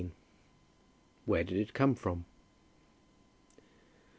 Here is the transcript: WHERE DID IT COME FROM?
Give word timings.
WHERE 1.25 1.43
DID 1.43 1.57
IT 1.59 1.73
COME 1.75 1.93
FROM? 1.93 2.25